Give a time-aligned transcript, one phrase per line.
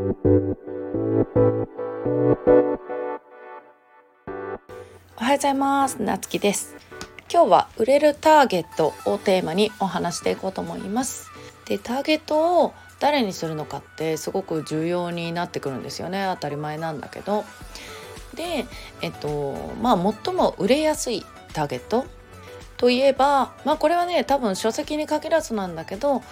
[0.00, 0.08] おは
[5.28, 6.00] ようございます。
[6.00, 6.74] なつきです。
[7.30, 11.28] 今日は売れるターゲットをテーマにお話していこうと思います。
[11.66, 16.26] でターゲットを誰にするのかってすごく重要になってくるんですよね。
[16.34, 17.44] 当たり前なんだけど。
[18.34, 18.64] で
[19.02, 22.06] えっとまあ最も売れやすいターゲット
[22.80, 26.22] といえばまあこれはね多分書籍に限らずなんだけど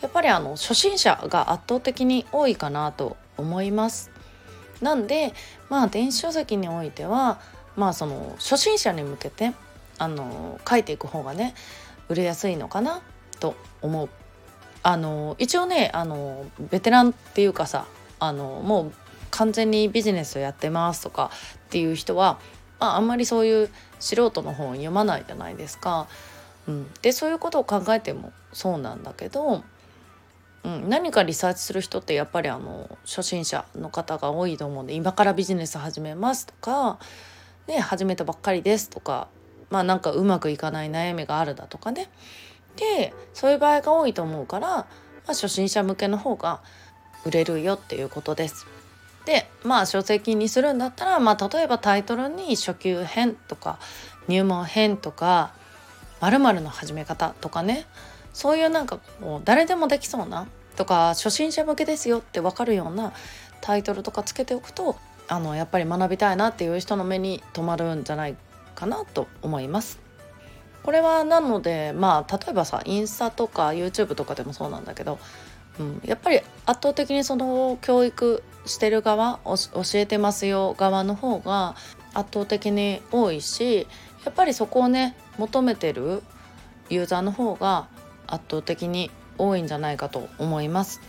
[0.00, 4.12] やっぱりあの初心者が圧倒的に多いかなと思います。
[4.80, 5.34] なんで
[5.68, 7.40] まあ電子書籍においては
[7.74, 9.52] まあその初心者に向けて
[9.98, 11.54] あの書いていく方がね
[12.08, 13.02] 売れやすいのかな
[13.40, 14.08] と思う。
[14.84, 17.86] あの一応ねあのベテランっていうかさ
[18.20, 18.92] あのもう
[19.30, 21.32] 完全にビジネスをやってますとか
[21.66, 22.38] っていう人は、
[22.78, 26.06] あ、あんまりそういう素人の本を読まないじゃないですか。
[26.68, 29.62] うん、でそういうことを考えてもそうなんだけど
[30.66, 36.98] うん、何かリサーチする人ってやっぱりあの初心者の方が多いと思うんで今からビジネス始めますとか、
[37.68, 39.28] ね、始めたばっかりですとか
[39.70, 42.08] まあなんかうまくいかない悩みがあるだとかね
[42.74, 44.86] でそういう場合が多いと思うから、まあ、
[45.28, 46.60] 初心者向けの方が
[47.24, 48.66] 売れるよっていうことです。
[49.26, 53.78] でまあ書籍にするんだったら、まあ、例えばタイトルに初級編とか
[54.28, 55.52] 入門編とか
[56.20, 57.86] 〇〇の始め方とかね
[58.32, 60.46] そういうなんかもう誰でもできそうな
[60.76, 63.12] とか初心者向けですよって分かるような
[63.60, 64.96] タイトルとかつけておくと
[65.28, 68.36] あのやっぱり学びたいなっていう人の目に留まるんじゃない
[68.74, 69.98] かなと思います。
[70.84, 75.18] これはなのでまあ例えばさインスタとか YouTube とかでもそうなんだけど、
[75.78, 79.58] うん、やっぱり圧倒的にその教育してる側教
[79.94, 81.76] えてますよ側の方が
[82.14, 83.86] 圧倒的に多いし
[84.24, 86.22] やっぱりそこをね求めてる
[86.88, 87.88] ユーザーの方が
[88.26, 91.00] 圧倒的に多いんじゃないかと思います。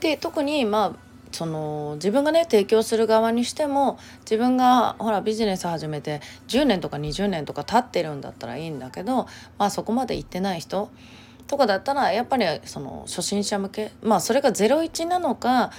[0.00, 9.26] で特にまあその自分がね提供する側にしても自分がほらビジネス始めて10年とか20年とか経ってるんだったらいいんだけど、
[9.58, 10.90] まあ、そこまで行ってない人
[11.48, 15.72] とかだったらやっぱりその初心者向けまあそれが01なのか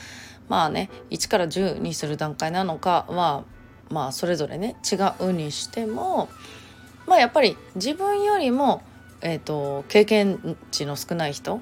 [0.50, 3.44] まあね1から10にする段階なのかは
[3.90, 6.28] まあそれぞれね違うにしても
[7.08, 8.84] まあやっぱり自分よりも
[9.22, 11.62] えーと、経験値の少ない人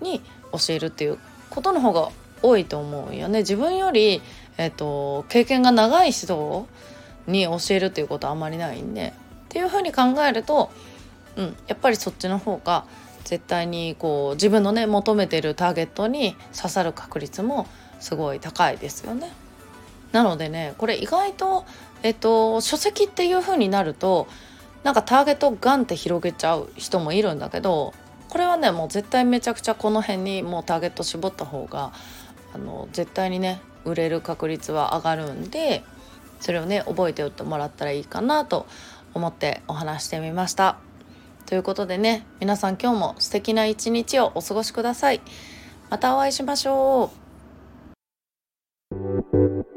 [0.00, 0.20] に
[0.52, 2.10] 教えるっていうことの方が
[2.42, 3.40] 多いと思うよね。
[3.40, 4.20] 自分より、
[4.58, 6.66] えーと、経験が長い人
[7.26, 9.14] に教えるっていうことはあんまりないんで
[9.44, 10.70] っていうふうに考えると、
[11.36, 12.84] うん、やっぱりそっちの方が
[13.24, 17.66] 絶対にこう自分のね求めてるターゲットに刺さる確率も
[18.00, 19.30] すごい高いですよね。
[20.12, 21.64] なのでねこれ意外と、
[22.02, 24.28] えっと、書籍っていう風になると
[24.82, 27.94] なんかターゲットをガンって広げちゃう人もいるんだけど
[28.28, 31.92] これはねもう絶対めちゃくちゃこの辺にもうターゲット絞った方が
[32.54, 35.82] あの絶対にね売れる確率は上がるんで
[36.40, 38.66] それをね覚えておいてもらったらいいかなと
[39.14, 40.78] 思ってお話してみました。
[41.46, 45.20] ということでね皆さん今日も素敵な一日をお過ごしください。
[45.90, 47.10] またお会いしましょ
[49.58, 49.71] う。